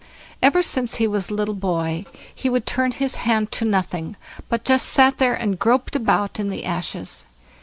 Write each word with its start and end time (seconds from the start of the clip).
Ever 0.41 0.63
since 0.63 0.95
he 0.95 1.05
was 1.05 1.29
a 1.29 1.35
little 1.35 1.53
boy 1.53 2.05
he 2.33 2.49
would 2.49 2.65
turn 2.65 2.89
his 2.89 3.17
hand 3.17 3.51
to 3.51 3.65
nothing, 3.65 4.15
but 4.49 4.65
just 4.65 4.87
sat 4.87 5.19
there 5.19 5.35
and 5.35 5.59
groped 5.59 5.95
about 5.95 6.39
in 6.39 6.49
the 6.49 6.65
ashes. 6.65 7.23